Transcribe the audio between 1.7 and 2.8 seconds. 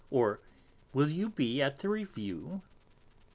the review?".